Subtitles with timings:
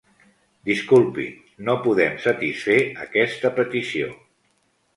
[0.69, 1.25] Disculpi,
[1.67, 4.13] no podem satisfer aquesta petició.